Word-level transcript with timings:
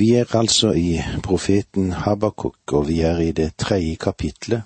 Vi 0.00 0.14
er 0.16 0.36
altså 0.36 0.70
i 0.72 1.00
profeten 1.22 1.90
Habakuk, 1.92 2.72
og 2.72 2.86
vi 2.88 3.00
er 3.00 3.18
i 3.20 3.32
det 3.36 3.50
tredje 3.60 3.98
kapitlet, 4.00 4.62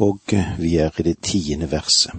og 0.00 0.20
vi 0.58 0.76
er 0.76 1.00
i 1.00 1.02
det 1.02 1.18
tiende 1.20 1.68
verset. 1.70 2.14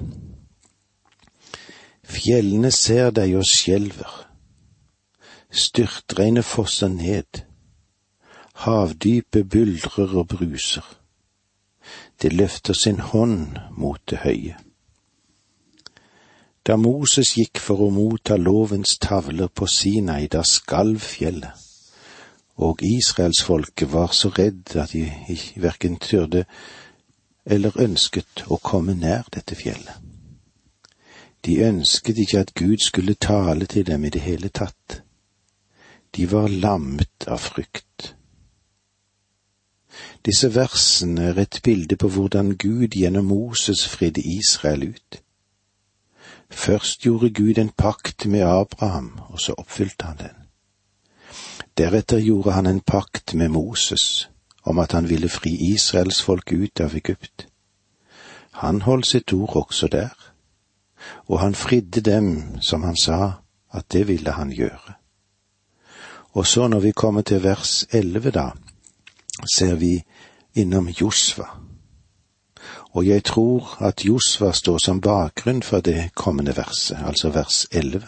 Fjellene 2.05 2.69
ser 2.71 3.09
deg 3.17 3.33
og 3.39 3.47
skjelver, 3.50 4.13
styrtregnet 5.50 6.45
fosser 6.45 6.93
ned, 6.93 7.42
havdypet 8.68 9.50
buldrer 9.50 10.14
og 10.14 10.27
bruser, 10.38 10.86
det 12.21 12.34
løfter 12.34 12.77
sin 12.77 13.02
hånd 13.09 13.57
mot 13.73 14.02
det 14.05 14.21
høye. 14.21 14.62
Da 16.62 16.77
Moses 16.77 17.34
gikk 17.41 17.57
for 17.57 17.82
å 17.82 17.93
motta 17.93 18.38
lovens 18.38 19.00
tavler 19.02 19.50
på 19.50 19.66
Sinai, 19.66 20.27
da 20.30 20.46
skalv 20.46 21.02
fjellet 21.02 21.64
og 22.56 22.84
israelsfolket 22.84 23.94
var 23.94 24.12
så 24.12 24.29
redd 24.29 24.75
at 24.75 24.92
de 24.93 25.11
verken 25.56 25.98
turde 26.00 26.46
eller 27.46 27.75
ønsket 27.82 28.46
å 28.48 28.57
komme 28.57 28.96
nær 28.98 29.28
dette 29.34 29.56
fjellet. 29.56 30.02
De 31.46 31.60
ønsket 31.62 32.17
ikke 32.17 32.39
at 32.39 32.53
Gud 32.57 32.77
skulle 32.81 33.13
tale 33.13 33.65
til 33.70 33.85
dem 33.85 34.05
i 34.05 34.09
det 34.09 34.21
hele 34.21 34.49
tatt. 34.49 35.02
De 36.15 36.31
var 36.31 36.48
lammet 36.48 37.27
av 37.27 37.43
frykt. 37.43 38.15
Disse 40.26 40.49
versene 40.55 41.29
er 41.29 41.43
et 41.43 41.59
bilde 41.63 41.99
på 42.01 42.09
hvordan 42.09 42.55
Gud 42.57 42.98
gjennom 42.98 43.29
Moses 43.29 43.85
fridde 43.87 44.23
Israel 44.26 44.90
ut. 44.90 45.21
Først 46.49 47.05
gjorde 47.05 47.29
Gud 47.29 47.57
en 47.57 47.70
pakt 47.70 48.26
med 48.26 48.41
Abraham, 48.41 49.20
og 49.29 49.40
så 49.40 49.53
oppfylte 49.57 50.05
han 50.05 50.17
den. 50.17 50.45
Deretter 51.77 52.20
gjorde 52.20 52.52
han 52.52 52.65
en 52.65 52.79
pakt 52.79 53.34
med 53.34 53.49
Moses 53.49 54.29
om 54.63 54.79
at 54.79 54.91
han 54.91 55.09
ville 55.09 55.29
fri 55.29 55.52
Israels 55.73 56.21
folk 56.21 56.51
ut 56.51 56.79
av 56.79 56.95
Egypt. 56.95 57.48
Han 58.51 58.81
holdt 58.81 59.07
sitt 59.07 59.34
ord 59.34 59.55
også 59.55 59.87
der, 59.87 60.13
og 61.27 61.40
han 61.40 61.55
fridde 61.55 62.01
dem 62.01 62.62
som 62.62 62.84
han 62.84 62.96
sa 62.96 63.31
at 63.73 63.91
det 63.91 64.08
ville 64.08 64.31
han 64.31 64.52
gjøre. 64.52 64.96
Og 66.31 66.48
så 66.48 66.68
når 66.68 66.80
vi 66.80 66.92
kommer 66.92 67.22
til 67.22 67.44
vers 67.44 67.86
elleve 67.92 68.31
da, 68.31 68.50
ser 69.56 69.76
vi 69.76 70.03
innom 70.53 70.88
Josva. 70.88 71.46
Og 72.96 73.08
jeg 73.08 73.23
tror 73.23 73.78
at 73.84 74.06
Josva 74.06 74.52
står 74.52 74.78
som 74.78 75.02
bakgrunn 75.02 75.64
for 75.64 75.80
det 75.80 76.12
kommende 76.16 76.58
verset, 76.58 76.98
altså 77.06 77.30
vers 77.30 77.68
elleve. 77.72 78.08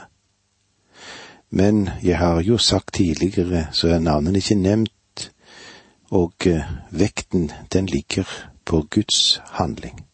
Men 1.49 1.89
jeg 2.03 2.17
har 2.17 2.41
jo 2.41 2.57
sagt 2.57 2.93
tidligere, 2.93 3.67
så 3.71 3.87
er 3.87 3.99
navnene 3.99 4.37
ikke 4.37 4.55
nevnt, 4.55 5.31
og 6.11 6.33
eh, 6.45 6.63
vekten 6.91 7.51
den 7.73 7.85
ligger 7.85 8.27
på 8.65 8.81
Guds 8.91 9.41
handling, 9.45 10.05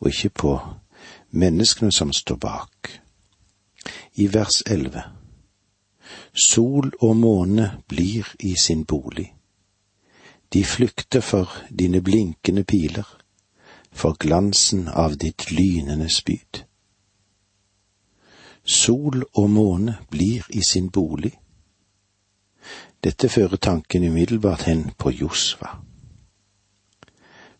og 0.00 0.08
ikke 0.08 0.28
på 0.28 0.58
menneskene 1.30 1.92
som 1.92 2.12
står 2.12 2.36
bak. 2.36 3.00
I 4.14 4.34
vers 4.34 4.62
elleve 4.66 5.02
Sol 6.34 6.92
og 7.00 7.16
måne 7.16 7.70
blir 7.88 8.28
i 8.40 8.54
sin 8.56 8.84
bolig. 8.84 9.34
De 10.52 10.64
flykter 10.64 11.20
for 11.20 11.52
dine 11.78 12.02
blinkende 12.02 12.64
piler, 12.64 13.06
for 13.92 14.16
glansen 14.18 14.88
av 14.88 15.16
ditt 15.16 15.50
lynende 15.50 16.08
spyd. 16.12 16.64
Sol 18.64 19.24
og 19.34 19.50
måne 19.50 19.96
blir 20.10 20.46
i 20.50 20.62
sin 20.62 20.90
bolig. 20.90 21.32
Dette 23.04 23.28
fører 23.28 23.56
tanken 23.56 24.04
umiddelbart 24.04 24.62
hen 24.62 24.90
på 24.98 25.10
Josva. 25.10 25.78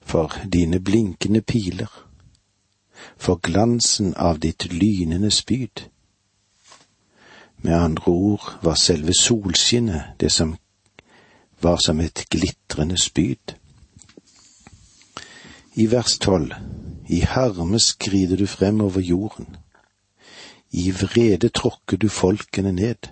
For 0.00 0.34
dine 0.52 0.80
blinkende 0.80 1.40
piler, 1.40 1.90
for 3.16 3.40
glansen 3.42 4.14
av 4.14 4.38
ditt 4.38 4.72
lynende 4.72 5.30
spyd. 5.30 5.88
Med 7.62 7.74
andre 7.74 8.12
ord 8.12 8.58
var 8.62 8.74
selve 8.74 9.14
solskinnet 9.14 10.14
det 10.20 10.30
som 10.32 10.56
var 11.62 11.78
som 11.86 12.00
et 12.00 12.24
glitrende 12.30 12.98
spyd. 12.98 13.54
I 15.74 15.86
vers 15.90 16.18
tolv, 16.18 16.54
i 17.08 17.20
harme 17.20 17.80
skrider 17.80 18.36
du 18.36 18.46
frem 18.46 18.80
over 18.80 19.00
jorden 19.00 19.56
i 20.72 20.90
vrede 20.90 21.48
tråkker 21.48 21.96
du 21.96 22.08
folkene 22.08 22.72
ned. 22.72 23.08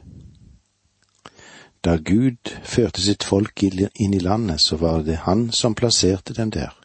Da 1.85 1.97
Gud 1.97 2.53
førte 2.65 3.01
sitt 3.01 3.25
folk 3.25 3.63
inn 3.63 4.15
i 4.15 4.19
landet, 4.19 4.61
så 4.61 4.77
var 4.77 5.03
det 5.03 5.23
han 5.25 5.51
som 5.53 5.75
plasserte 5.75 6.35
dem 6.35 6.51
der, 6.51 6.77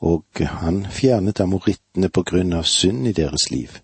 og 0.00 0.24
han 0.40 0.86
fjernet 0.90 1.40
amorittene 1.40 2.08
på 2.08 2.22
grunn 2.22 2.52
av 2.52 2.66
synd 2.66 3.06
i 3.06 3.12
deres 3.12 3.50
liv. 3.50 3.78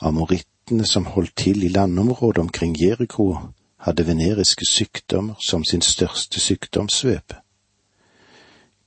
Amorittene 0.00 0.86
som 0.86 1.06
holdt 1.06 1.36
til 1.36 1.64
i 1.64 1.72
landområdet 1.74 2.38
omkring 2.38 2.76
Jeriko, 2.82 3.34
hadde 3.78 4.06
veneriske 4.06 4.66
sykdommer 4.66 5.34
som 5.40 5.64
sin 5.64 5.82
største 5.82 6.40
sykdomssvøpe. 6.40 7.36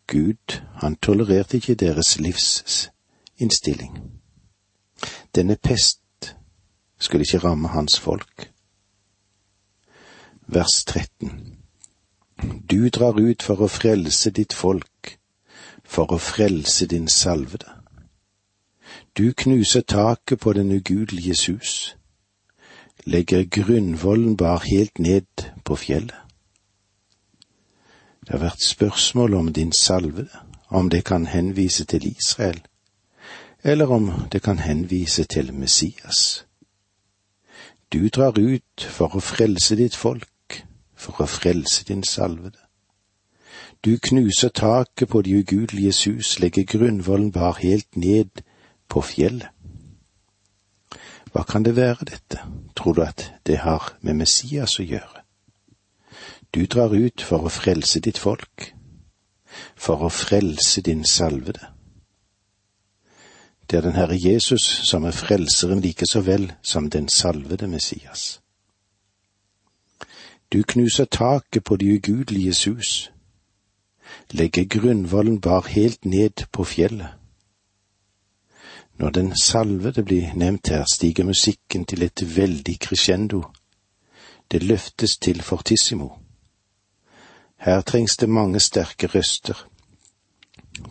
Gud, 0.08 0.62
han 0.76 0.96
tolererte 0.96 1.58
ikke 1.58 1.76
deres 1.76 2.20
livsinnstilling. 2.20 4.21
Denne 5.36 5.56
pest 5.56 6.36
skulle 7.00 7.24
ikke 7.24 7.38
ramme 7.38 7.68
hans 7.68 8.00
folk. 8.00 8.52
Vers 10.48 10.84
13 10.86 11.58
Du 12.70 12.90
drar 12.90 13.20
ut 13.20 13.44
for 13.44 13.62
å 13.62 13.68
frelse 13.68 14.32
ditt 14.32 14.54
folk, 14.54 15.18
for 15.86 16.12
å 16.12 16.18
frelse 16.18 16.88
din 16.88 17.08
salvede. 17.08 17.70
Du 19.18 19.34
knuser 19.34 19.82
taket 19.82 20.40
på 20.40 20.54
den 20.54 20.72
ugudeliges 20.72 21.46
hus, 21.50 21.96
legger 23.06 23.44
grunnvollen 23.44 24.38
bar 24.38 24.64
helt 24.66 25.00
ned 25.00 25.48
på 25.64 25.76
fjellet. 25.76 26.18
Det 28.22 28.36
har 28.38 28.44
vært 28.46 28.64
spørsmål 28.66 29.34
om 29.34 29.54
din 29.54 29.72
salvede, 29.72 30.30
om 30.70 30.90
det 30.90 31.04
kan 31.06 31.26
henvise 31.26 31.86
til 31.86 32.06
Israel, 32.08 32.62
eller 33.64 33.92
om 33.92 34.12
det 34.32 34.42
kan 34.42 34.60
henvise 34.60 35.24
til 35.24 35.54
Messias. 35.54 36.46
Du 37.94 38.08
drar 38.08 38.40
ut 38.40 38.82
for 38.82 39.16
å 39.16 39.20
frelse 39.20 39.76
ditt 39.76 39.96
folk, 39.96 40.64
for 40.96 41.22
å 41.22 41.28
frelse 41.28 41.84
din 41.88 42.04
salvede. 42.04 42.60
Du 43.86 43.98
knuser 43.98 44.50
taket 44.50 45.10
på 45.10 45.22
de 45.22 45.40
ugudeliges 45.40 46.04
hus, 46.06 46.40
legger 46.40 46.64
grunnvollen 46.64 47.32
bar 47.32 47.58
helt 47.60 47.96
ned 47.96 48.44
på 48.88 49.02
fjellet. 49.02 49.50
Hva 51.32 51.44
kan 51.44 51.64
det 51.64 51.76
være, 51.76 52.06
dette? 52.06 52.40
Tror 52.76 52.94
du 52.94 53.02
at 53.04 53.32
det 53.48 53.58
har 53.64 53.94
med 54.02 54.20
Messias 54.20 54.80
å 54.80 54.84
gjøre? 54.84 55.24
Du 56.54 56.66
drar 56.66 56.92
ut 56.92 57.22
for 57.24 57.48
å 57.48 57.52
frelse 57.52 58.00
ditt 58.00 58.20
folk, 58.20 58.74
for 59.76 60.04
å 60.04 60.10
frelse 60.12 60.82
din 60.82 61.06
salvede. 61.08 61.81
Det 63.72 63.78
er 63.78 63.82
den 63.82 63.96
Herre 63.96 64.18
Jesus 64.20 64.62
som 64.84 65.04
er 65.04 65.12
frelseren 65.16 65.80
like 65.80 66.06
så 66.06 66.20
vel 66.22 66.52
som 66.62 66.90
den 66.90 67.10
salvede 67.10 67.68
Messias. 67.68 68.42
Du 70.54 70.64
knuser 70.68 71.06
taket 71.06 71.64
på 71.64 71.76
de 71.76 71.94
ugudeliges 71.96 72.66
hus, 72.66 73.12
legger 74.32 74.66
grunnvollen 74.66 75.42
bar 75.42 75.68
helt 75.68 76.06
ned 76.06 76.44
på 76.52 76.64
fjellet. 76.64 77.08
Når 79.00 79.10
den 79.10 79.38
salvede 79.38 80.04
blir 80.04 80.34
nevnt 80.36 80.68
her, 80.68 80.86
stiger 80.94 81.24
musikken 81.24 81.86
til 81.86 82.04
et 82.04 82.36
veldig 82.36 82.78
crescendo. 82.82 83.44
Det 84.52 84.64
løftes 84.64 85.18
til 85.18 85.42
fortissimo. 85.42 86.10
Her 87.58 87.82
trengs 87.82 88.18
det 88.18 88.30
mange 88.30 88.60
sterke 88.60 89.08
røster. 89.08 89.68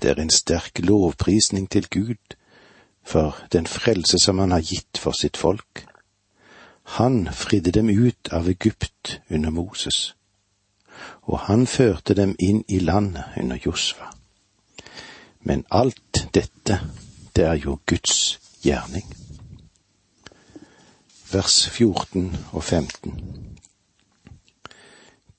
Det 0.03 0.11
er 0.11 0.15
en 0.23 0.31
sterk 0.31 0.79
lovprisning 0.79 1.71
til 1.71 1.89
Gud 1.89 2.40
for 3.03 3.37
den 3.53 3.67
frelse 3.67 4.19
som 4.19 4.39
han 4.39 4.51
har 4.51 4.61
gitt 4.61 4.99
for 4.99 5.13
sitt 5.13 5.37
folk. 5.37 5.87
Han 6.83 7.29
fridde 7.33 7.71
dem 7.71 7.89
ut 7.89 8.29
av 8.33 8.49
Egypt 8.49 9.21
under 9.31 9.51
Moses, 9.51 10.15
og 11.23 11.39
han 11.39 11.67
førte 11.67 12.15
dem 12.15 12.35
inn 12.39 12.65
i 12.69 12.79
landet 12.79 13.25
under 13.37 13.59
Josva. 13.67 14.11
Men 15.41 15.65
alt 15.71 16.27
dette, 16.35 16.81
det 17.37 17.45
er 17.45 17.55
jo 17.55 17.79
Guds 17.87 18.41
gjerning. 18.65 19.07
Vers 21.33 21.69
14 21.69 22.37
og 22.53 22.65
15 22.65 23.21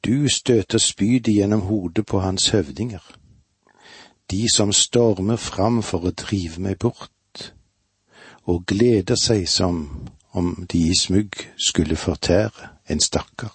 Du 0.06 0.30
støter 0.30 0.78
spydet 0.78 1.36
gjennom 1.36 1.62
hodet 1.62 2.06
på 2.06 2.20
hans 2.20 2.50
høvdinger, 2.50 3.04
de 4.32 4.46
som 4.56 4.72
stormer 4.72 5.36
fram 5.36 5.82
for 5.84 6.08
å 6.08 6.16
drive 6.16 6.64
meg 6.64 6.80
bort 6.80 7.11
og 8.52 8.66
gleder 8.68 9.16
seg 9.16 9.48
som 9.50 9.86
om 10.32 10.54
de 10.72 10.86
i 10.92 10.96
smugg 11.00 11.40
skulle 11.60 11.96
fortære 11.96 12.70
en 12.92 13.00
stakkar. 13.00 13.54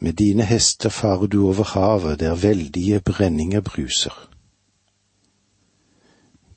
Med 0.00 0.12
dine 0.12 0.46
hester 0.46 0.88
farer 0.88 1.26
du 1.26 1.42
over 1.48 1.64
havet 1.74 2.20
der 2.20 2.34
veldige 2.34 3.00
brenninger 3.00 3.60
bruser. 3.60 4.14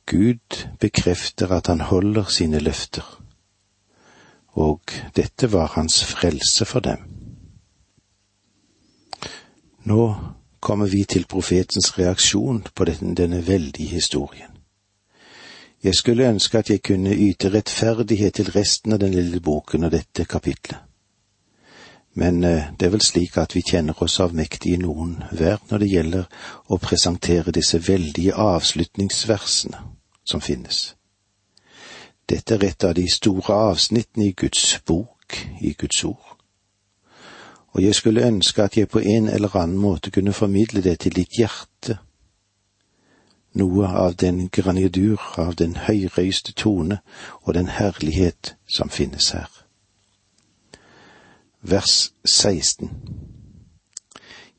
Gud 0.05 0.67
bekrefter 0.79 1.51
at 1.51 1.67
han 1.67 1.81
holder 1.81 2.23
sine 2.23 2.59
løfter, 2.59 3.23
og 4.47 4.81
dette 5.15 5.51
var 5.51 5.67
hans 5.75 6.03
frelse 6.05 6.65
for 6.65 6.79
dem. 6.79 6.99
Nå 9.83 10.15
kommer 10.59 10.87
vi 10.87 11.03
til 11.03 11.25
profetens 11.25 11.97
reaksjon 11.99 12.63
på 12.75 12.85
denne, 12.85 13.15
denne 13.15 13.47
veldige 13.47 13.89
historien. 13.89 14.52
Jeg 15.83 15.95
skulle 15.95 16.29
ønske 16.29 16.57
at 16.57 16.69
jeg 16.69 16.81
kunne 16.83 17.11
yte 17.11 17.49
rettferdighet 17.53 18.33
til 18.33 18.51
resten 18.55 18.93
av 18.93 18.99
den 18.99 19.13
lille 19.13 19.39
boken 19.43 19.83
og 19.83 19.91
dette 19.91 20.25
kapitlet. 20.25 20.79
Men 22.13 22.43
eh, 22.43 22.69
det 22.79 22.85
er 22.85 22.93
vel 22.93 23.01
slik 23.01 23.37
at 23.37 23.55
vi 23.55 23.63
kjenner 23.67 24.03
oss 24.03 24.19
avmektige 24.23 24.77
noen 24.77 25.17
hver 25.31 25.57
når 25.69 25.81
det 25.81 25.89
gjelder 25.89 26.29
å 26.69 26.77
presentere 26.77 27.51
disse 27.51 27.81
veldige 27.87 28.35
avslutningsversene 28.37 29.81
som 30.23 30.41
finnes. 30.41 30.93
Dette 32.29 32.55
er 32.55 32.63
et 32.69 32.83
av 32.83 32.93
de 32.95 33.07
store 33.11 33.57
avsnittene 33.71 34.29
i 34.29 34.37
Guds 34.37 34.79
bok, 34.87 35.35
i 35.61 35.73
Guds 35.73 36.03
ord. 36.05 36.37
Og 37.73 37.83
jeg 37.83 37.95
skulle 37.95 38.27
ønske 38.27 38.63
at 38.63 38.77
jeg 38.77 38.87
på 38.87 39.01
en 39.01 39.27
eller 39.27 39.57
annen 39.57 39.77
måte 39.77 40.11
kunne 40.11 40.33
formidle 40.33 40.81
det 40.81 40.99
til 40.99 41.15
ditt 41.17 41.35
hjerte, 41.37 41.97
noe 43.53 43.87
av 43.87 44.15
den 44.15 44.47
granidur, 44.49 45.21
av 45.37 45.55
den 45.55 45.75
høyrøyste 45.85 46.53
tone 46.57 46.99
og 47.41 47.53
den 47.53 47.69
herlighet 47.69 48.55
som 48.67 48.89
finnes 48.89 49.29
her. 49.35 49.49
Vers 51.61 52.13
16 52.25 52.89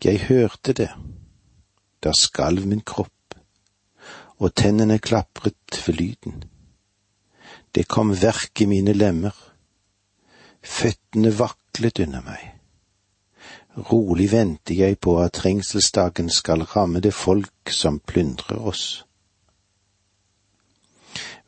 Jeg 0.05 0.21
hørte 0.29 0.73
det, 0.73 0.91
da 2.05 2.13
skalv 2.13 2.67
min 2.67 2.81
kropp 2.81 3.11
og 4.39 4.55
tennene 4.55 4.99
klapret 4.99 5.79
ved 5.87 5.95
lyden. 5.95 6.45
Det 7.75 7.89
kom 7.89 8.13
verk 8.23 8.61
i 8.61 8.67
mine 8.67 8.93
lemmer, 8.93 9.35
føttene 10.63 11.33
vaklet 11.39 11.99
under 12.05 12.21
meg. 12.23 12.54
Rolig 13.77 14.33
venter 14.33 14.75
jeg 14.75 14.99
på 15.01 15.17
at 15.19 15.33
trengselsdagen 15.33 16.31
skal 16.31 16.63
ramme 16.63 17.01
det 17.01 17.15
folk 17.15 17.71
som 17.71 17.99
plyndrer 17.99 18.59
oss. 18.59 19.05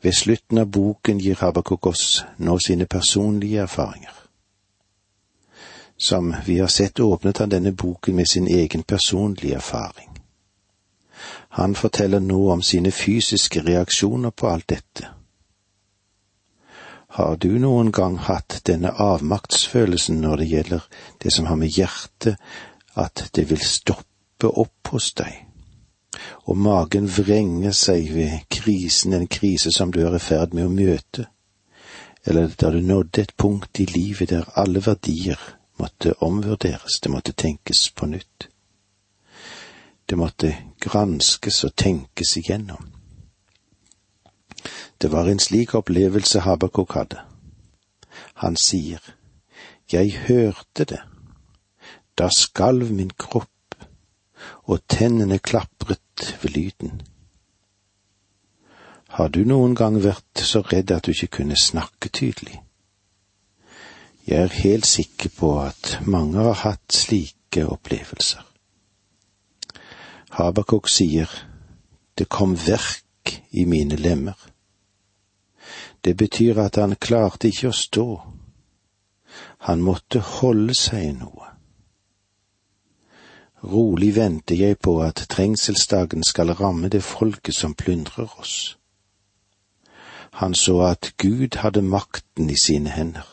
Ved 0.01 0.13
slutten 0.13 0.57
av 0.57 0.65
boken 0.65 1.19
gir 1.19 1.39
Habakuk 1.39 1.87
oss 1.87 2.25
nå 2.37 2.57
sine 2.59 2.85
personlige 2.85 3.61
erfaringer. 3.61 4.13
Som 5.97 6.35
vi 6.45 6.59
har 6.59 6.67
sett 6.67 6.99
åpnet 6.99 7.37
han 7.37 7.49
denne 7.49 7.71
boken 7.71 8.15
med 8.15 8.27
sin 8.27 8.47
egen 8.47 8.83
personlige 8.83 9.55
erfaring. 9.55 10.09
Han 11.49 11.75
forteller 11.75 12.19
nå 12.19 12.51
om 12.51 12.61
sine 12.61 12.91
fysiske 12.91 13.63
reaksjoner 13.63 14.29
på 14.29 14.47
alt 14.47 14.69
dette. 14.69 15.07
Har 17.07 17.37
du 17.37 17.53
noen 17.59 17.91
gang 17.91 18.17
hatt 18.19 18.59
denne 18.67 18.91
avmaktsfølelsen 18.91 20.19
når 20.21 20.41
det 20.41 20.47
gjelder 20.51 20.87
det 21.23 21.31
som 21.33 21.47
har 21.47 21.55
med 21.55 21.71
hjertet, 21.71 22.35
at 22.95 23.29
det 23.35 23.47
vil 23.49 23.61
stoppe 23.63 24.49
opp 24.49 24.91
hos 24.91 25.13
deg, 25.17 25.45
og 26.45 26.57
magen 26.57 27.07
vrenger 27.07 27.75
seg 27.77 28.11
ved 28.13 28.43
krisen, 28.51 29.13
en 29.13 29.27
krise 29.27 29.71
som 29.71 29.93
du 29.93 30.01
er 30.05 30.17
i 30.17 30.21
ferd 30.21 30.53
med 30.57 30.67
å 30.67 30.73
møte, 30.73 31.29
eller 32.27 32.51
da 32.59 32.73
du 32.75 32.81
nådde 32.83 33.23
et 33.23 33.37
punkt 33.37 33.79
i 33.79 33.87
livet 33.87 34.33
der 34.33 34.49
alle 34.59 34.83
verdier 34.83 35.39
måtte 35.79 36.17
omvurderes, 36.25 36.99
det 36.99 37.13
måtte 37.13 37.37
tenkes 37.37 37.87
på 37.95 38.09
nytt. 38.11 38.49
Det 40.09 40.17
måtte 40.17 40.55
granskes 40.83 41.63
og 41.63 41.75
tenkes 41.75 42.35
igjennom. 42.39 42.96
Det 45.01 45.11
var 45.11 45.27
en 45.29 45.39
slik 45.39 45.75
opplevelse 45.75 46.39
Habakuk 46.39 46.93
hadde. 46.93 47.19
Han 48.33 48.55
sier, 48.55 48.99
Jeg 49.91 50.17
hørte 50.27 50.85
det, 50.85 51.01
da 52.17 52.29
skalv 52.37 52.91
min 52.91 53.09
kropp, 53.09 53.75
og 54.63 54.81
tennene 54.89 55.39
klapret 55.39 56.37
ved 56.41 56.51
lyden. 56.51 57.01
Har 59.07 59.27
du 59.27 59.43
noen 59.45 59.75
gang 59.75 60.01
vært 60.03 60.41
så 60.43 60.61
redd 60.61 60.91
at 60.91 61.05
du 61.05 61.11
ikke 61.11 61.39
kunne 61.39 61.55
snakke 61.57 62.09
tydelig? 62.09 62.59
Jeg 64.27 64.43
er 64.43 64.59
helt 64.63 64.85
sikker 64.85 65.29
på 65.29 65.53
at 65.61 65.99
mange 66.05 66.37
har 66.37 66.59
hatt 66.65 66.93
slike 66.93 67.63
opplevelser. 67.63 68.43
Habakuk 70.29 70.89
sier, 70.89 71.29
Det 72.17 72.29
kom 72.29 72.55
verk 72.57 73.43
i 73.51 73.65
mine 73.65 73.95
lemmer. 73.95 74.33
Det 76.07 76.17
betyr 76.17 76.59
at 76.63 76.77
han 76.79 76.95
klarte 76.95 77.49
ikke 77.51 77.67
å 77.67 77.75
stå. 77.75 78.05
Han 79.67 79.81
måtte 79.83 80.21
holde 80.23 80.71
seg 80.79 81.03
i 81.03 81.09
noe. 81.17 81.49
Rolig 83.67 84.13
venter 84.15 84.55
jeg 84.55 84.77
på 84.79 84.93
at 85.03 85.25
trengselsdagen 85.33 86.23
skal 86.23 86.53
ramme 86.55 86.87
det 86.87 87.03
folket 87.03 87.59
som 87.59 87.75
plyndrer 87.75 88.31
oss. 88.39 88.77
Han 90.39 90.55
så 90.55 90.79
at 90.87 91.11
Gud 91.19 91.59
hadde 91.59 91.83
makten 91.83 92.47
i 92.55 92.55
sine 92.55 92.95
hender. 92.95 93.27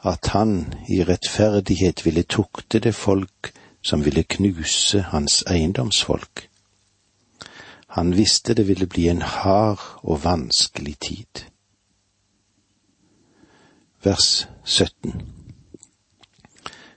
At 0.00 0.32
han 0.32 0.72
i 0.88 1.02
rettferdighet 1.04 2.06
ville 2.06 2.24
tukte 2.24 2.80
det 2.80 2.94
folk 2.96 3.52
som 3.84 4.00
ville 4.00 4.24
knuse 4.24 5.10
hans 5.12 5.42
eiendomsfolk. 5.44 6.47
Han 7.88 8.16
visste 8.16 8.54
det 8.54 8.68
ville 8.68 8.86
bli 8.86 9.08
en 9.08 9.22
hard 9.22 9.80
og 10.02 10.24
vanskelig 10.24 10.98
tid. 11.00 11.44
Vers 14.04 14.48
17 14.64 15.22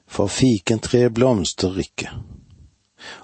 For 0.07 0.27
fikentre 0.27 1.09
blomstrer 1.09 1.77
ikke, 1.79 2.09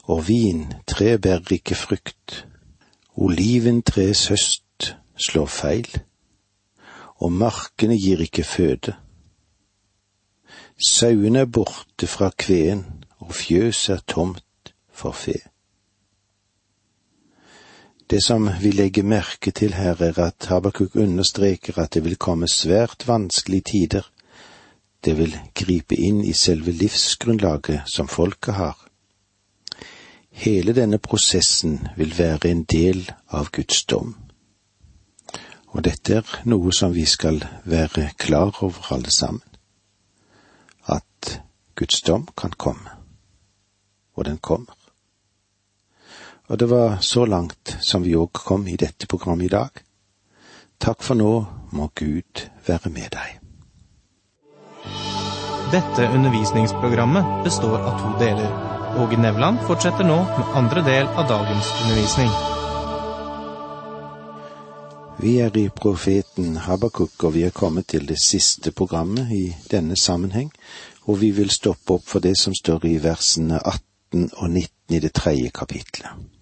og 0.04 0.28
vintre 0.28 1.18
bærer 1.20 1.52
ikke 1.52 1.76
frukt, 1.76 2.46
oliventres 3.16 4.28
høst 4.32 4.96
slår 5.18 5.52
feil, 5.52 5.90
og 7.20 7.32
markene 7.32 7.98
gir 8.00 8.24
ikke 8.24 8.44
føde. 8.48 8.96
Sauene 10.88 11.44
er 11.44 11.52
borte 11.52 12.08
fra 12.08 12.32
kveen, 12.38 12.86
og 13.20 13.34
fjøset 13.36 13.96
er 13.96 14.04
tomt 14.08 14.74
for 14.94 15.12
fe. 15.12 15.38
Det 18.10 18.24
som 18.24 18.50
vi 18.62 18.72
legger 18.72 19.04
merke 19.04 19.52
til 19.52 19.74
her, 19.74 20.02
er 20.02 20.20
at 20.20 20.46
Habakuk 20.48 20.96
understreker 20.96 21.80
at 21.80 21.94
det 21.94 22.04
vil 22.04 22.16
komme 22.16 22.48
svært 22.48 23.08
vanskelige 23.08 23.62
tider. 23.72 24.06
Det 25.06 25.18
vil 25.18 25.36
gripe 25.56 25.96
inn 25.96 26.22
i 26.24 26.34
selve 26.34 26.72
livsgrunnlaget 26.72 27.82
som 27.86 28.08
folket 28.08 28.54
har. 28.54 28.78
Hele 30.32 30.74
denne 30.74 30.98
prosessen 30.98 31.88
vil 31.98 32.14
være 32.18 32.52
en 32.52 32.64
del 32.64 33.12
av 33.28 33.52
Guds 33.52 33.84
dom. 33.84 34.16
Og 35.68 35.84
dette 35.84 36.22
er 36.22 36.38
noe 36.46 36.72
som 36.72 36.96
vi 36.96 37.06
skal 37.06 37.44
være 37.66 38.12
klar 38.18 38.64
over 38.64 38.94
alle 38.94 39.12
sammen. 39.12 39.44
At 40.88 41.42
Guds 41.76 42.02
dom 42.02 42.28
kan 42.38 42.56
komme 42.56 42.98
og 44.18 44.26
den 44.26 44.38
kommer. 44.38 44.77
Og 46.48 46.58
det 46.58 46.66
var 46.66 46.98
så 47.02 47.26
langt 47.26 47.76
som 47.82 48.04
vi 48.04 48.16
òg 48.16 48.32
kom 48.32 48.68
i 48.68 48.78
dette 48.80 49.08
programmet 49.08 49.50
i 49.50 49.52
dag. 49.52 49.82
Takk 50.80 51.04
for 51.04 51.20
nå, 51.20 51.32
må 51.76 51.90
Gud 51.96 52.44
være 52.68 52.92
med 52.94 53.12
deg. 53.16 53.34
Dette 55.74 56.08
undervisningsprogrammet 56.16 57.44
består 57.44 57.82
av 57.82 57.98
to 58.00 58.14
deler. 58.22 58.54
Åge 58.98 59.18
Nevland 59.20 59.60
fortsetter 59.68 60.08
nå 60.08 60.22
med 60.38 60.54
andre 60.56 60.84
del 60.86 61.10
av 61.10 61.28
dagens 61.28 61.74
undervisning. 61.82 62.32
Vi 65.18 65.34
er 65.42 65.58
i 65.58 65.66
profeten 65.74 66.56
Habakuk, 66.64 67.18
og 67.26 67.34
vi 67.34 67.44
er 67.44 67.52
kommet 67.52 67.90
til 67.92 68.06
det 68.08 68.20
siste 68.22 68.72
programmet 68.72 69.34
i 69.34 69.50
denne 69.72 69.98
sammenheng, 69.98 70.54
og 71.10 71.20
vi 71.20 71.34
vil 71.36 71.52
stoppe 71.52 71.98
opp 71.98 72.08
for 72.08 72.24
det 72.24 72.38
som 72.40 72.56
står 72.56 72.86
i 72.86 72.96
versene 73.04 73.60
18 73.60 73.84
18 74.12 74.30
og 74.38 74.50
19 74.50 74.96
i 74.96 75.00
det 75.00 75.14
tredje 75.14 75.50
kapitlet. 75.50 76.37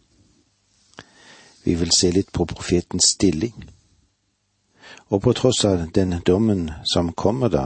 Vi 1.65 1.73
vil 1.75 1.91
se 1.91 2.11
litt 2.13 2.31
på 2.31 2.45
profetens 2.45 3.15
stilling. 3.15 3.53
Og 5.09 5.21
på 5.21 5.33
tross 5.33 5.65
av 5.65 5.87
den 5.93 6.19
dommen 6.25 6.69
som 6.85 7.13
kommer 7.13 7.49
da, 7.49 7.65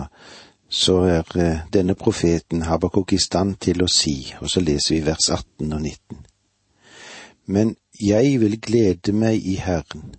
så 0.69 1.01
er 1.03 1.37
eh, 1.37 1.65
denne 1.73 1.95
profeten 1.95 2.61
Habakuk 2.61 3.13
i 3.13 3.19
stand 3.19 3.57
til 3.59 3.83
å 3.83 3.89
si, 3.91 4.33
og 4.39 4.51
så 4.51 4.61
leser 4.61 4.95
vi 4.95 5.05
vers 5.07 5.29
18 5.29 5.73
og 5.73 5.81
19. 5.81 6.25
Men 7.49 7.75
jeg 7.99 8.37
vil 8.39 8.59
glede 8.61 9.11
meg 9.11 9.43
i 9.43 9.55
Herren, 9.59 10.13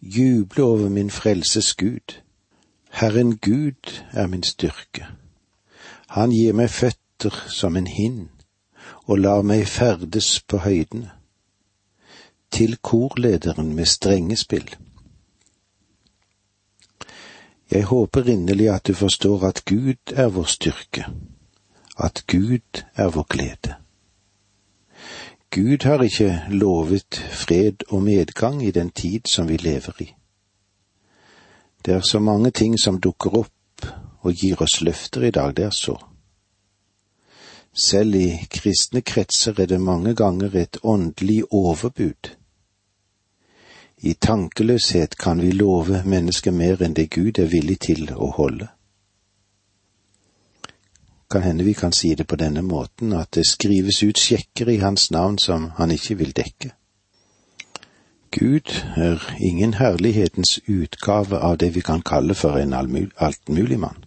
juble 0.00 0.64
over 0.64 0.88
min 0.88 1.10
frelses 1.10 1.72
Gud. 1.74 2.20
Herren 2.90 3.38
Gud 3.38 4.04
er 4.12 4.26
min 4.26 4.42
styrke. 4.42 5.06
Han 6.12 6.30
gir 6.30 6.52
meg 6.52 6.70
føtter 6.70 7.34
som 7.48 7.76
en 7.76 7.88
hind 7.88 8.28
og 9.08 9.18
lar 9.24 9.42
meg 9.42 9.64
ferdes 9.66 10.36
på 10.46 10.60
høydene. 10.62 11.10
Til 12.52 12.76
korlederen 12.76 13.74
med 13.74 13.84
strengespill. 13.84 14.76
Jeg 17.70 17.84
håper 17.84 18.28
inderlig 18.28 18.68
at 18.68 18.86
du 18.86 18.94
forstår 18.94 19.46
at 19.48 19.64
Gud 19.64 20.12
er 20.16 20.28
vår 20.28 20.44
styrke, 20.44 21.06
at 21.98 22.24
Gud 22.26 22.82
er 22.94 23.08
vår 23.08 23.26
glede. 23.28 23.74
Gud 25.50 25.84
har 25.84 26.02
ikke 26.02 26.42
lovet 26.48 27.16
fred 27.30 27.88
og 27.88 28.02
medgang 28.02 28.62
i 28.66 28.70
den 28.70 28.90
tid 28.90 29.20
som 29.28 29.48
vi 29.48 29.56
lever 29.56 30.02
i. 30.02 30.14
Det 31.84 31.94
er 31.94 32.00
så 32.00 32.18
mange 32.18 32.50
ting 32.50 32.80
som 32.80 33.00
dukker 33.00 33.38
opp 33.38 33.86
og 34.20 34.32
gir 34.32 34.62
oss 34.62 34.80
løfter 34.80 35.22
i 35.22 35.30
dag, 35.30 35.56
det 35.56 35.64
er 35.64 35.70
så. 35.70 35.96
Selv 37.72 38.14
i 38.14 38.46
kristne 38.50 39.00
kretser 39.00 39.60
er 39.60 39.66
det 39.66 39.80
mange 39.80 40.14
ganger 40.14 40.56
et 40.56 40.78
åndelig 40.82 41.42
overbud. 41.50 42.36
I 44.02 44.12
tankeløshet 44.14 45.18
kan 45.18 45.42
vi 45.42 45.50
love 45.50 46.02
mennesket 46.04 46.54
mer 46.54 46.80
enn 46.82 46.94
det 46.98 47.10
Gud 47.14 47.38
er 47.38 47.46
villig 47.46 47.78
til 47.86 48.08
å 48.10 48.32
holde. 48.34 48.66
Kan 51.30 51.42
hende 51.42 51.64
vi 51.64 51.72
kan 51.72 51.94
si 51.94 52.10
det 52.18 52.26
på 52.26 52.36
denne 52.36 52.64
måten, 52.66 53.12
at 53.12 53.30
det 53.34 53.46
skrives 53.46 54.02
ut 54.02 54.18
sjekker 54.18 54.68
i 54.68 54.80
hans 54.82 55.10
navn 55.10 55.38
som 55.38 55.70
han 55.78 55.94
ikke 55.94 56.18
vil 56.18 56.34
dekke. 56.36 56.72
Gud 58.32 58.74
er 58.96 59.22
ingen 59.38 59.74
herlighetens 59.78 60.58
utgave 60.66 61.38
av 61.38 61.58
det 61.62 61.74
vi 61.74 61.80
kan 61.80 62.02
kalle 62.02 62.34
for 62.34 62.58
en 62.58 62.74
altmuligmann. 62.74 64.04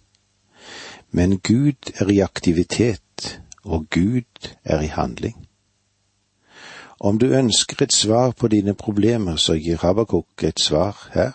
Men 1.10 1.38
Gud 1.38 1.92
er 2.00 2.10
i 2.12 2.20
aktivitet 2.20 3.40
og 3.64 3.86
Gud 3.90 4.52
er 4.64 4.80
i 4.80 4.92
handling. 4.92 5.45
Om 7.00 7.18
du 7.18 7.26
ønsker 7.26 7.82
et 7.82 7.92
svar 7.92 8.30
på 8.30 8.48
dine 8.48 8.74
problemer, 8.74 9.36
så 9.36 9.54
gir 9.54 9.76
Habakuk 9.76 10.42
et 10.42 10.60
svar 10.60 11.08
her. 11.12 11.32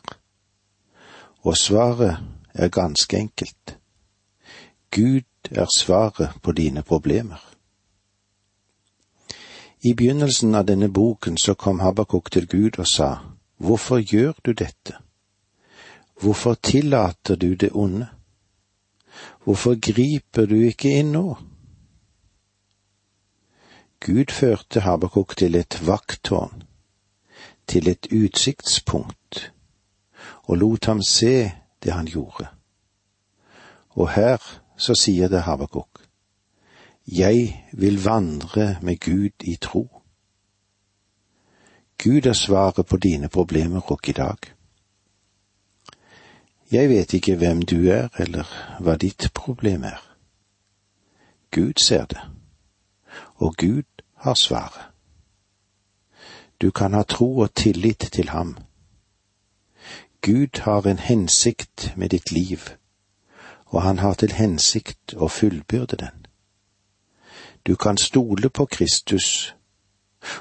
Og 1.43 1.57
svaret 1.57 2.17
er 2.53 2.69
ganske 2.69 3.17
enkelt. 3.17 3.77
Gud 4.91 5.51
er 5.51 5.67
svaret 5.77 6.29
på 6.43 6.51
dine 6.51 6.81
problemer. 6.81 7.51
I 9.81 9.93
begynnelsen 9.93 10.55
av 10.55 10.65
denne 10.65 10.89
boken 10.89 11.37
så 11.37 11.53
kom 11.53 11.79
Habakuk 11.79 12.31
til 12.31 12.47
Gud 12.47 12.79
og 12.79 12.87
sa, 12.87 13.15
Hvorfor 13.57 13.97
gjør 13.97 14.33
du 14.45 14.51
dette? 14.51 14.97
Hvorfor 16.21 16.53
tillater 16.53 17.35
du 17.35 17.53
det 17.53 17.69
onde? 17.73 18.07
Hvorfor 19.43 19.75
griper 19.75 20.45
du 20.45 20.55
ikke 20.55 20.89
inn 20.99 21.11
nå? 21.11 21.37
Gud 24.05 24.31
førte 24.31 24.79
Habakuk 24.79 25.37
til 25.37 25.55
et 25.55 25.77
vakttårn, 25.87 26.63
til 27.67 27.87
et 27.87 28.07
utsiktspunkt, 28.11 29.53
og 30.43 30.57
lot 30.57 30.85
ham 30.85 31.01
se 31.01 31.51
det 31.83 31.93
han 31.93 32.05
gjorde. 32.05 32.47
Og 33.89 34.09
her 34.09 34.37
så 34.77 34.95
sier 34.95 35.27
det 35.27 35.41
Habakuk, 35.41 36.01
Jeg 37.07 37.65
vil 37.73 38.03
vandre 38.03 38.77
med 38.81 38.99
Gud 38.99 39.43
i 39.43 39.55
tro. 39.55 40.01
Gud 42.03 42.25
er 42.25 42.33
svaret 42.33 42.85
på 42.85 42.97
dine 42.97 43.29
problemer 43.29 43.91
òg 43.91 44.09
i 44.09 44.11
dag. 44.11 44.37
Jeg 46.71 46.89
vet 46.89 47.13
ikke 47.13 47.35
hvem 47.35 47.61
du 47.61 47.89
er, 47.89 48.09
eller 48.17 48.45
hva 48.79 48.95
ditt 48.95 49.29
problem 49.33 49.83
er. 49.83 50.01
Gud 51.51 51.73
ser 51.77 52.05
det, 52.05 52.21
og 53.41 53.55
Gud 53.57 53.83
har 54.15 54.33
svaret. 54.33 54.81
Du 56.61 56.71
kan 56.71 56.93
ha 56.93 57.03
tro 57.03 57.37
og 57.37 57.55
tillit 57.55 58.09
til 58.13 58.29
ham. 58.29 58.57
Gud 60.21 60.61
har 60.61 60.87
en 60.87 60.99
hensikt 60.99 61.93
med 61.97 62.09
ditt 62.09 62.31
liv, 62.31 62.59
og 63.65 63.81
han 63.81 63.99
har 63.99 64.13
til 64.13 64.31
hensikt 64.31 65.15
å 65.17 65.27
fullbyrde 65.27 65.97
den. 65.97 66.27
Du 67.67 67.75
kan 67.75 67.97
stole 67.97 68.49
på 68.49 68.65
Kristus, 68.65 69.55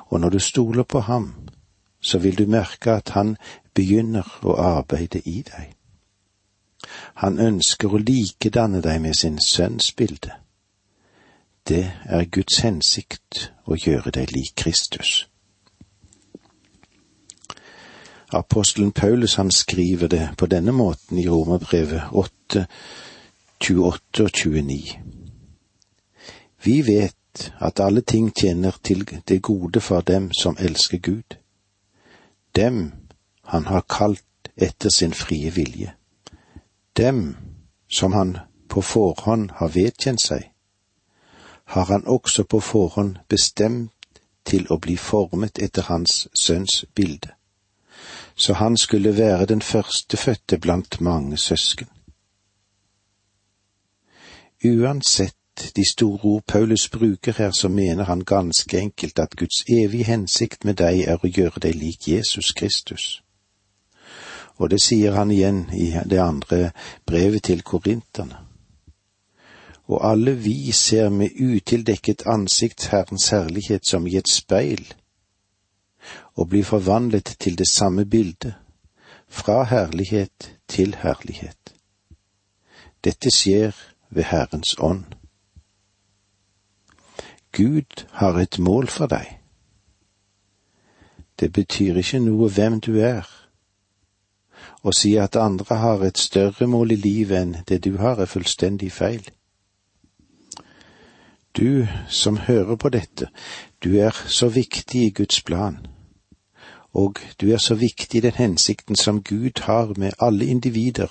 og 0.00 0.20
når 0.20 0.30
du 0.30 0.38
stoler 0.38 0.82
på 0.82 1.00
ham, 1.00 1.48
så 2.00 2.18
vil 2.18 2.38
du 2.38 2.46
merke 2.46 2.92
at 2.92 3.08
han 3.08 3.36
begynner 3.74 4.28
å 4.42 4.56
arbeide 4.60 5.22
i 5.24 5.42
deg. 5.42 5.72
Han 7.14 7.38
ønsker 7.38 7.88
å 7.92 8.00
likedanne 8.00 8.80
deg 8.84 9.00
med 9.00 9.16
sin 9.16 9.40
sønns 9.40 9.92
bilde. 9.92 10.39
Det 11.70 11.92
er 12.04 12.24
Guds 12.24 12.56
hensikt 12.64 13.52
å 13.70 13.76
gjøre 13.78 14.10
deg 14.10 14.32
lik 14.34 14.56
Kristus. 14.58 15.28
Apostelen 18.34 18.90
Paulus 18.90 19.36
han 19.38 19.52
skriver 19.54 20.10
det 20.10 20.24
på 20.38 20.48
denne 20.50 20.74
måten 20.74 21.18
i 21.18 21.28
Romerbrevet 21.28 22.10
8, 22.10 22.64
28 23.62 24.24
og 24.24 24.34
29. 24.34 24.98
Vi 26.66 26.76
vet 26.90 27.52
at 27.62 27.80
alle 27.80 28.02
ting 28.02 28.32
tjener 28.34 28.74
til 28.82 29.06
det 29.28 29.42
gode 29.42 29.80
for 29.80 30.00
dem 30.00 30.32
som 30.32 30.58
elsker 30.58 30.98
Gud, 30.98 31.38
dem 32.56 32.92
han 33.44 33.70
har 33.70 33.86
kalt 33.86 34.50
etter 34.56 34.90
sin 34.90 35.14
frie 35.14 35.54
vilje, 35.54 35.94
dem 36.96 37.36
som 37.86 38.12
han 38.12 38.38
på 38.68 38.82
forhånd 38.82 39.52
har 39.62 39.70
vedkjent 39.70 40.26
seg 40.26 40.50
har 41.70 41.84
han 41.84 42.06
også 42.06 42.44
på 42.44 42.60
forhånd 42.60 43.16
bestemt 43.28 43.92
til 44.44 44.66
å 44.70 44.78
bli 44.82 44.96
formet 44.98 45.60
etter 45.62 45.86
hans 45.86 46.26
sønns 46.34 46.84
bilde, 46.94 47.30
så 48.34 48.56
han 48.58 48.76
skulle 48.76 49.12
være 49.16 49.46
den 49.46 49.62
førstefødte 49.62 50.58
blant 50.58 51.00
mange 51.00 51.36
søsken. 51.36 51.86
Uansett 54.64 55.36
de 55.76 55.84
store 55.92 56.24
ord 56.24 56.42
Paulus 56.48 56.88
bruker 56.88 57.38
her, 57.38 57.50
så 57.50 57.68
mener 57.68 58.04
han 58.04 58.24
ganske 58.24 58.78
enkelt 58.78 59.18
at 59.18 59.36
Guds 59.36 59.62
evige 59.68 60.04
hensikt 60.04 60.64
med 60.64 60.82
deg 60.82 61.06
er 61.06 61.22
å 61.22 61.30
gjøre 61.30 61.62
deg 61.62 61.78
lik 61.78 62.08
Jesus 62.08 62.52
Kristus. 62.52 63.22
Og 64.58 64.70
det 64.70 64.82
sier 64.82 65.14
han 65.14 65.30
igjen 65.30 65.68
i 65.72 65.92
det 66.04 66.18
andre 66.18 66.72
brevet 67.06 67.46
til 67.46 67.62
korinterne 67.62 68.49
og 69.90 70.10
alle 70.10 70.36
vi 70.38 70.72
ser 70.72 71.08
med 71.10 71.30
utildekket 71.40 72.22
ansikt 72.26 72.86
Herrens 72.92 73.28
herlighet 73.28 73.86
som 73.86 74.06
i 74.06 74.16
et 74.16 74.28
speil, 74.30 74.84
og 76.38 76.48
blir 76.48 76.64
forvandlet 76.64 77.36
til 77.40 77.58
det 77.58 77.66
samme 77.68 78.04
bildet, 78.04 78.54
fra 79.28 79.62
herlighet 79.62 80.54
til 80.68 80.94
herlighet. 81.02 81.74
Dette 83.04 83.30
skjer 83.34 83.74
ved 84.10 84.22
Herrens 84.30 84.76
ånd. 84.78 85.04
Gud 87.52 88.06
har 88.10 88.38
et 88.38 88.58
mål 88.58 88.88
for 88.88 89.06
deg. 89.06 89.26
Det 91.40 91.52
betyr 91.52 91.98
ikke 91.98 92.22
noe 92.22 92.46
hvem 92.48 92.78
du 92.80 93.00
er. 93.00 93.26
Å 94.86 94.94
si 94.94 95.16
at 95.18 95.36
andre 95.36 95.82
har 95.82 96.06
et 96.06 96.18
større 96.18 96.66
mål 96.66 96.92
i 96.92 97.02
livet 97.08 97.42
enn 97.42 97.56
det 97.68 97.82
du 97.84 97.96
har, 97.98 98.20
er 98.22 98.30
fullstendig 98.30 98.92
feil. 98.92 99.26
Du 101.56 101.86
som 102.08 102.36
hører 102.36 102.76
på 102.76 102.88
dette, 102.88 103.26
du 103.84 103.96
er 103.98 104.10
så 104.26 104.48
viktig 104.48 105.06
i 105.06 105.10
Guds 105.10 105.42
plan, 105.42 105.78
og 106.92 107.18
du 107.40 107.50
er 107.52 107.58
så 107.58 107.74
viktig 107.74 108.18
i 108.18 108.20
den 108.20 108.34
hensikten 108.34 108.96
som 108.96 109.22
Gud 109.22 109.60
har 109.60 109.92
med 109.96 110.12
alle 110.20 110.44
individer 110.46 111.10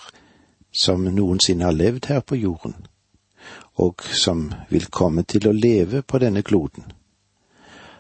som 0.72 1.02
noensinne 1.02 1.64
har 1.64 1.72
levd 1.72 2.06
her 2.06 2.20
på 2.20 2.36
jorden, 2.36 2.88
og 3.76 4.04
som 4.04 4.52
vil 4.70 4.86
komme 4.86 5.24
til 5.24 5.48
å 5.48 5.56
leve 5.56 6.02
på 6.02 6.20
denne 6.20 6.42
kloden. 6.42 6.92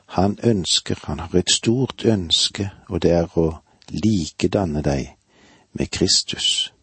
Han 0.09 0.39
ønsker, 0.43 0.99
han 1.03 1.19
har 1.19 1.35
et 1.35 1.51
stort 1.51 2.05
ønske, 2.05 2.69
og 2.89 3.01
det 3.01 3.11
er 3.11 3.37
å 3.37 3.59
likedanne 3.89 4.81
deg 4.81 5.15
med 5.73 5.91
Kristus. 5.91 6.73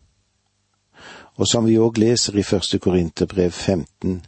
Og 1.37 1.49
som 1.49 1.67
vi 1.67 1.79
òg 1.79 1.99
leser 1.99 2.39
i 2.39 2.47
første 2.47 2.79
Korinterbrev 2.79 3.51
15, 3.51 4.23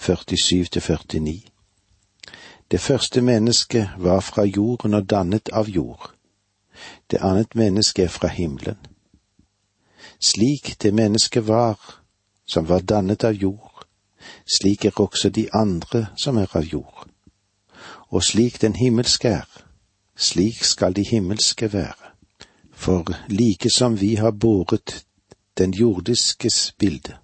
47-49. 0.00 1.48
Det 2.70 2.80
første 2.80 3.20
mennesket 3.20 3.88
var 3.98 4.20
fra 4.20 4.44
jorden 4.44 4.94
og 4.94 5.10
dannet 5.10 5.48
av 5.52 5.68
jord. 5.68 6.10
Det 7.10 7.18
annet 7.22 7.54
mennesket 7.54 8.04
er 8.04 8.08
fra 8.08 8.28
himmelen. 8.28 8.78
Slik 10.20 10.82
det 10.82 10.94
mennesket 10.94 11.46
var, 11.48 12.02
som 12.46 12.68
var 12.68 12.80
dannet 12.80 13.24
av 13.24 13.32
jord, 13.32 13.86
slik 14.46 14.84
er 14.84 15.00
også 15.00 15.28
de 15.28 15.48
andre 15.52 16.06
som 16.16 16.36
er 16.36 16.56
av 16.56 16.64
jord. 16.64 17.06
Og 18.08 18.24
slik 18.24 18.60
den 18.60 18.76
himmelske 18.76 19.28
er, 19.28 19.48
slik 20.16 20.64
skal 20.64 20.96
de 20.96 21.02
himmelske 21.02 21.72
være. 21.72 22.12
For 22.72 23.04
like 23.28 23.70
som 23.70 24.00
vi 24.00 24.14
har 24.14 24.30
båret 24.30 25.06
den 25.58 25.74
jordiskes 25.74 26.74
bilde, 26.78 27.16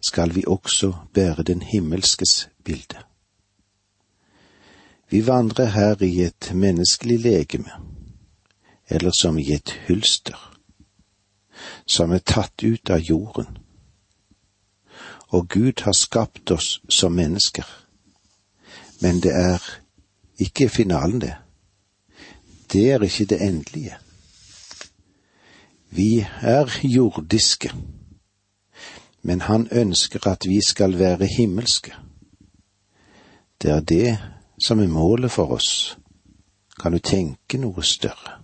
skal 0.00 0.34
vi 0.34 0.44
også 0.46 0.92
bære 1.14 1.42
den 1.42 1.62
himmelskes 1.62 2.48
bilde. 2.64 2.98
Vi 5.10 5.26
vandrer 5.26 5.64
her 5.64 6.02
i 6.02 6.22
et 6.22 6.50
menneskelig 6.54 7.18
legeme, 7.20 7.70
eller 8.88 9.10
som 9.20 9.38
i 9.38 9.52
et 9.52 9.70
hylster, 9.86 10.58
som 11.86 12.12
er 12.12 12.18
tatt 12.18 12.64
ut 12.64 12.90
av 12.90 13.00
jorden. 13.00 13.58
Og 15.28 15.48
Gud 15.48 15.82
har 15.84 15.92
skapt 15.92 16.50
oss 16.50 16.80
som 16.88 17.12
mennesker, 17.12 17.64
men 19.00 19.20
det 19.20 19.32
er 19.32 19.62
ikke 20.38 20.68
finalen, 20.68 21.20
det. 21.20 21.34
Det 22.72 22.90
er 22.90 23.02
ikke 23.02 23.24
det 23.24 23.42
endelige. 23.42 23.96
Vi 25.90 26.26
er 26.40 26.80
jordiske, 26.82 27.72
men 29.28 29.40
han 29.44 29.66
ønsker 29.72 30.24
at 30.30 30.46
vi 30.48 30.60
skal 30.64 30.96
være 30.98 31.26
himmelske. 31.26 31.92
Det 33.62 33.70
er 33.70 33.80
det 33.80 34.18
som 34.66 34.80
er 34.80 34.88
målet 34.88 35.30
for 35.30 35.52
oss. 35.52 35.98
Kan 36.80 36.92
du 36.92 36.98
tenke 36.98 37.60
noe 37.60 37.84
større? 37.84 38.38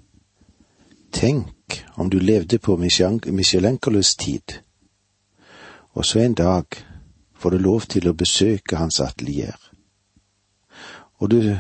Tenk 1.13 1.85
om 1.97 2.11
du 2.11 2.19
levde 2.19 2.59
på 2.59 2.77
Michelenkolos 2.77 4.17
tid, 4.17 4.59
og 5.95 6.05
så 6.05 6.19
en 6.19 6.35
dag 6.35 6.65
får 7.35 7.51
du 7.51 7.59
lov 7.59 7.81
til 7.81 8.09
å 8.09 8.19
besøke 8.19 8.77
hans 8.77 9.01
atelier, 9.01 9.57
og 11.19 11.31
du 11.31 11.57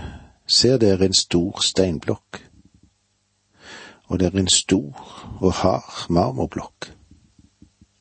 ser 0.46 0.76
det 0.78 0.90
er 0.90 1.06
en 1.06 1.14
stor 1.14 1.62
steinblokk 1.62 2.42
og 4.14 4.20
det 4.20 4.26
er 4.26 4.38
en 4.38 4.48
stor 4.48 4.92
og 5.40 5.52
hard 5.52 6.10
marmorblokk. 6.10 6.92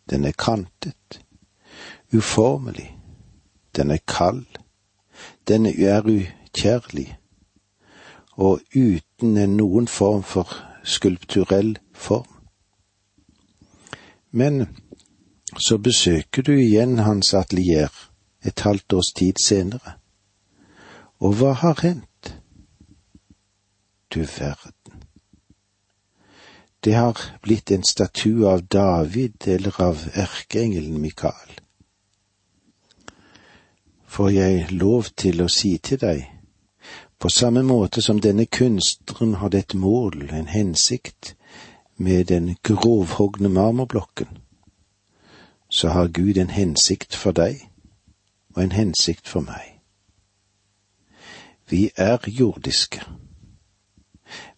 Den 0.10 0.26
er 0.26 0.32
kantet, 0.32 0.96
uformelig, 2.14 2.98
den 3.76 3.92
er 3.92 3.98
kald, 4.08 4.46
den 5.48 5.66
er 5.66 6.02
ukjærlig, 6.02 7.18
og 8.32 8.62
uten 8.76 9.58
noen 9.58 9.88
form 9.88 10.24
for 10.24 10.50
skulpturell 10.84 11.78
form. 11.94 12.30
Men 14.32 14.68
så 15.60 15.78
besøker 15.78 16.42
du 16.42 16.52
igjen 16.52 17.00
hans 17.00 17.34
atelier 17.34 17.92
et 18.46 18.60
halvt 18.60 18.94
års 18.94 19.14
tid 19.16 19.42
senere, 19.44 19.98
og 21.20 21.34
hva 21.40 21.54
har 21.54 21.80
hendt? 21.82 22.34
Du 24.14 24.20
verden. 24.20 25.04
Det 26.84 26.94
har 26.94 27.20
blitt 27.42 27.72
en 27.72 27.84
statue 27.88 28.50
av 28.50 28.66
David 28.68 29.48
eller 29.48 29.82
av 29.82 30.02
erkeengelen 30.14 31.00
Mikael. 31.02 31.63
Får 34.14 34.30
jeg 34.30 34.72
lov 34.72 35.10
til 35.18 35.42
å 35.42 35.48
si 35.50 35.78
til 35.82 35.98
deg, 36.02 36.28
på 37.18 37.30
samme 37.34 37.64
måte 37.66 38.02
som 38.06 38.20
denne 38.22 38.46
kunstneren 38.46 39.40
hadde 39.42 39.64
et 39.64 39.74
mål, 39.74 40.28
en 40.30 40.52
hensikt, 40.52 41.34
med 41.98 42.26
den 42.30 42.56
grovhogne 42.64 43.50
marmorblokken, 43.50 44.38
så 45.70 45.90
har 45.96 46.14
Gud 46.14 46.38
en 46.38 46.54
hensikt 46.54 47.16
for 47.16 47.34
deg 47.34 47.66
og 48.56 48.64
en 48.64 48.78
hensikt 48.78 49.28
for 49.28 49.42
meg. 49.42 49.80
Vi 51.70 51.90
er 51.98 52.18
jordiske 52.28 53.02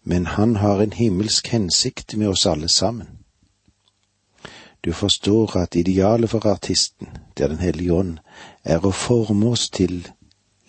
men 0.08 0.26
han 0.26 0.56
har 0.56 0.82
en 0.82 0.92
himmelsk 0.92 1.48
hensikt 1.48 2.16
med 2.16 2.28
oss 2.28 2.46
alle 2.46 2.68
sammen. 2.68 3.15
Du 4.84 4.92
forstår 4.92 5.56
at 5.56 5.74
idealet 5.74 6.30
for 6.30 6.46
artisten, 6.46 7.08
det 7.36 7.44
er 7.44 7.48
Den 7.48 7.58
hellige 7.58 7.92
ånd, 7.92 8.18
er 8.64 8.86
å 8.86 8.90
forme 8.90 9.46
oss 9.46 9.70
til 9.70 10.08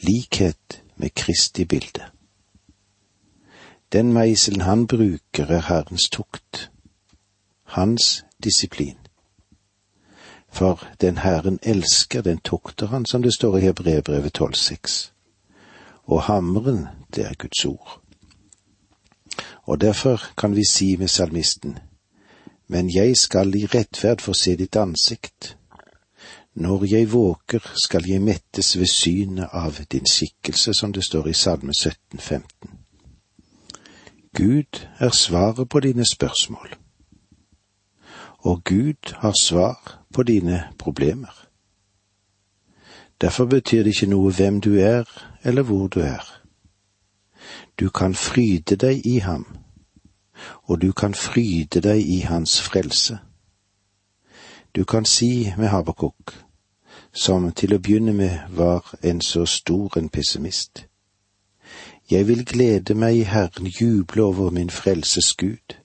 likhet 0.02 0.84
med 0.96 1.10
Kristi 1.16 1.66
bilde. 1.66 2.06
Den 3.94 4.14
meiselen 4.14 4.62
han 4.62 4.88
bruker, 4.88 5.46
er 5.46 5.62
Herrens 5.62 6.10
tukt, 6.10 6.72
hans 7.64 8.26
disiplin. 8.44 8.98
For 10.50 10.88
den 11.02 11.18
Herren 11.18 11.60
elsker, 11.64 12.22
den 12.22 12.40
tukter 12.40 12.88
han, 12.88 13.06
som 13.06 13.22
det 13.22 13.34
står 13.34 13.58
i 13.58 13.62
Hebreerbrevet 13.62 14.42
12,6. 14.42 15.12
Og 16.04 16.24
hammeren, 16.24 16.88
det 17.16 17.26
er 17.26 17.34
Guds 17.34 17.66
ord. 17.66 18.02
Og 19.64 19.82
derfor 19.82 20.22
kan 20.38 20.56
vi 20.56 20.64
si 20.72 20.96
med 20.96 21.08
salmisten, 21.08 21.80
Men 22.68 22.90
jeg 22.96 23.18
skal 23.18 23.56
i 23.56 23.66
rettferd 23.66 24.22
få 24.22 24.34
se 24.34 24.56
ditt 24.56 24.76
ansikt. 24.76 25.58
Når 26.54 26.86
jeg 26.86 27.12
våker, 27.12 27.62
skal 27.84 28.10
jeg 28.10 28.22
mettes 28.22 28.78
ved 28.80 28.90
synet 28.92 29.50
av 29.54 29.78
din 29.92 30.06
skikkelse, 30.06 30.74
som 30.74 30.94
det 30.94 31.06
står 31.06 31.28
i 31.28 31.34
Salme 31.34 31.74
17, 31.74 32.20
15. 32.20 32.70
Gud 34.38 34.88
er 35.00 35.10
svaret 35.10 35.70
på 35.70 35.80
dine 35.80 36.06
spørsmål. 36.06 36.76
Og 38.38 38.64
Gud 38.64 39.14
har 39.16 39.34
svar 39.42 40.04
på 40.14 40.24
dine 40.24 40.64
problemer. 40.80 41.48
Derfor 43.22 43.46
betyr 43.46 43.84
det 43.84 43.96
ikke 43.96 44.10
noe 44.10 44.34
hvem 44.34 44.62
du 44.62 44.76
er, 44.76 45.06
eller 45.44 45.62
hvor 45.62 45.88
du 45.88 46.00
er. 46.00 46.26
Du 47.80 47.90
kan 47.90 48.16
fryde 48.16 48.76
deg 48.76 49.06
i 49.06 49.18
ham, 49.18 49.46
og 50.64 50.82
du 50.82 50.92
kan 50.92 51.14
fryde 51.14 51.82
deg 51.82 52.02
i 52.02 52.20
hans 52.20 52.62
frelse. 52.62 53.18
Du 54.76 54.84
kan 54.86 55.06
si 55.06 55.54
med 55.58 55.68
Habakuk, 55.68 56.34
som 57.14 57.52
til 57.52 57.74
å 57.74 57.80
begynne 57.80 58.14
med 58.14 58.40
var 58.50 58.94
en 59.02 59.22
så 59.22 59.46
stor 59.46 59.98
en 59.98 60.10
pessimist. 60.10 60.86
Jeg 62.12 62.28
vil 62.28 62.46
glede 62.46 62.94
meg 62.94 63.18
i 63.18 63.24
Herren, 63.28 63.68
juble 63.68 64.24
over 64.24 64.50
min 64.50 64.70
frelses 64.70 65.34
Gud. 65.34 65.76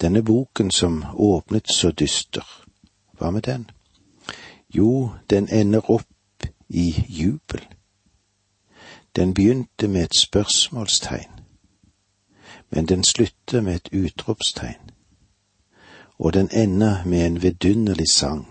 Denne 0.00 0.22
boken 0.22 0.70
som 0.70 1.04
åpnet 1.14 1.70
så 1.70 1.90
dyster, 1.90 2.46
hva 3.18 3.30
med 3.30 3.42
den? 3.42 3.70
Jo, 4.74 5.10
den 5.30 5.48
ender 5.48 5.90
opp 5.90 6.46
i 6.68 7.04
jubel. 7.08 7.62
Den 9.16 9.34
begynte 9.34 9.88
med 9.88 10.04
et 10.04 10.16
spørsmålstegn, 10.18 11.31
men 12.72 12.86
den 12.86 13.04
slutter 13.04 13.60
med 13.60 13.74
et 13.74 13.88
utropstegn, 13.92 14.90
og 16.18 16.32
den 16.32 16.48
ender 16.52 17.04
med 17.04 17.26
en 17.26 17.42
vidunderlig 17.42 18.08
sang. 18.08 18.46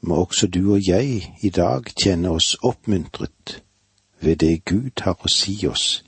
Må 0.00 0.14
også 0.14 0.46
du 0.46 0.72
og 0.72 0.88
jeg 0.88 1.34
i 1.42 1.50
dag 1.50 1.84
kjenne 2.02 2.30
oss 2.30 2.54
oppmuntret 2.62 3.62
ved 4.20 4.36
det 4.36 4.64
Gud 4.64 5.00
har 5.00 5.16
å 5.20 5.28
si 5.28 5.66
oss 5.66 6.04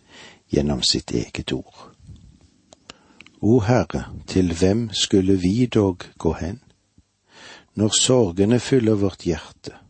gjennom 0.52 0.82
sitt 0.82 1.10
eget 1.10 1.52
ord. 1.52 1.92
O 3.40 3.60
Herre, 3.60 4.04
til 4.26 4.54
hvem 4.54 4.90
skulle 4.92 5.36
vi 5.40 5.66
dog 5.66 6.04
gå 6.18 6.32
hen, 6.32 6.60
når 7.74 7.96
sorgene 8.00 8.60
fyller 8.60 8.94
vårt 8.94 9.24
hjerte? 9.26 9.82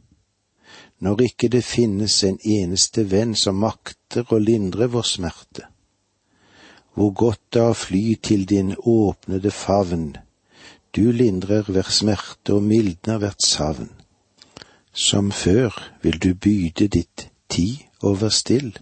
når 1.03 1.23
ikke 1.23 1.49
det 1.51 1.65
finnes 1.67 2.21
en 2.25 2.39
eneste 2.47 3.03
venn 3.11 3.35
som 3.35 3.59
makter 3.59 4.29
å 4.31 4.39
lindre 4.39 4.87
vår 4.87 5.07
smerte. 5.09 5.65
Hvor 6.95 7.13
godt 7.17 7.41
da 7.55 7.71
å 7.71 7.77
fly 7.77 8.15
til 8.21 8.45
din 8.49 8.75
åpnede 8.77 9.51
favn, 9.51 10.17
du 10.97 11.09
lindrer 11.11 11.65
hver 11.73 11.89
smerte 11.89 12.59
og 12.59 12.67
mildner 12.69 13.19
hvert 13.23 13.45
savn. 13.47 13.89
Som 14.93 15.33
før 15.33 15.73
vil 16.03 16.19
du 16.21 16.35
byde 16.35 16.89
ditt 16.89 17.29
tid 17.49 17.89
over 18.03 18.29
still, 18.29 18.75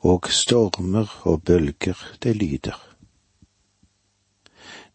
og 0.00 0.30
stormer 0.32 1.12
og 1.28 1.42
bølger 1.42 1.98
det 2.22 2.36
lyder. 2.36 2.78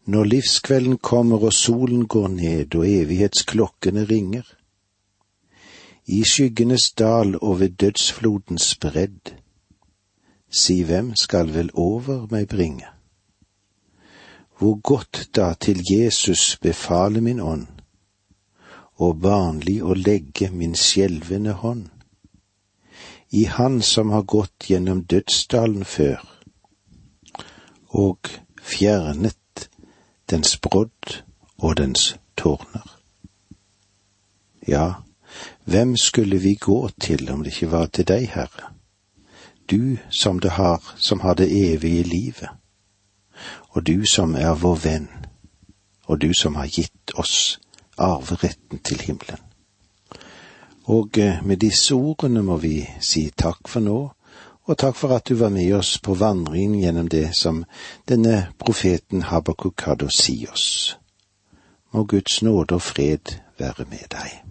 Når 0.06 0.24
livskvelden 0.24 0.98
kommer 0.98 1.46
og 1.46 1.52
solen 1.52 2.08
går 2.08 2.28
ned 2.28 2.74
og 2.74 2.88
evighetsklokkene 2.88 4.04
ringer, 4.10 4.44
i 6.06 6.20
skyggenes 6.28 6.90
dal 6.92 7.36
og 7.40 7.60
ved 7.60 7.78
dødsflodens 7.80 8.74
bredd. 8.76 9.32
Si 10.54 10.82
hvem 10.82 11.14
skal 11.18 11.50
vel 11.54 11.70
over 11.74 12.26
meg 12.30 12.48
bringe? 12.48 12.86
Hvor 14.58 14.80
godt 14.80 15.28
da 15.36 15.54
til 15.54 15.80
Jesus 15.90 16.56
befale 16.62 17.20
min 17.20 17.40
ånd, 17.40 17.66
og 19.02 19.18
barnlig 19.20 19.80
å 19.82 19.96
legge 19.98 20.50
min 20.54 20.76
skjelvende 20.78 21.56
hånd. 21.58 21.88
I 23.34 23.44
Han 23.50 23.82
som 23.82 24.12
har 24.14 24.22
gått 24.22 24.68
gjennom 24.70 25.02
dødsdalen 25.10 25.84
før, 25.84 26.22
og 27.90 28.30
fjernet 28.62 29.68
dens 30.30 30.54
brodd 30.62 31.18
og 31.58 31.76
dens 31.82 32.14
tårner. 32.36 32.86
Ja, 34.68 35.02
hvem 35.64 35.96
skulle 35.96 36.38
vi 36.38 36.54
gå 36.54 36.78
til 37.00 37.26
om 37.30 37.42
det 37.42 37.56
ikke 37.56 37.72
var 37.74 37.90
til 37.90 38.06
deg, 38.06 38.30
Herre? 38.30 38.73
Du 39.70 39.96
som 40.10 40.40
det 40.40 40.50
har, 40.50 40.82
som 40.96 41.20
har 41.20 41.34
det 41.34 41.48
evige 41.72 42.02
livet, 42.02 42.48
og 43.68 43.86
du 43.86 44.06
som 44.06 44.34
er 44.34 44.54
vår 44.54 44.76
venn, 44.84 45.08
og 46.06 46.20
du 46.20 46.32
som 46.40 46.54
har 46.54 46.66
gitt 46.66 47.14
oss 47.14 47.58
arveretten 47.98 48.78
til 48.78 49.00
himmelen. 49.00 49.40
Og 50.84 51.18
eh, 51.18 51.40
med 51.44 51.56
disse 51.56 51.94
ordene 51.94 52.42
må 52.42 52.56
vi 52.56 52.84
si 53.00 53.30
takk 53.30 53.68
for 53.68 53.80
nå, 53.80 53.98
og 54.64 54.78
takk 54.78 54.96
for 54.96 55.16
at 55.16 55.28
du 55.28 55.34
var 55.40 55.52
med 55.52 55.72
oss 55.76 55.98
på 55.98 56.14
vandringen 56.14 56.80
gjennom 56.80 57.08
det 57.08 57.30
som 57.36 57.64
denne 58.08 58.48
profeten 58.58 59.26
Habakuk 59.28 59.80
hadde 59.88 60.08
å 60.08 60.12
si 60.12 60.38
oss. 60.52 60.96
Må 61.92 62.04
Guds 62.04 62.42
nåde 62.42 62.76
og 62.76 62.82
fred 62.82 63.36
være 63.58 63.88
med 63.88 64.08
deg. 64.12 64.43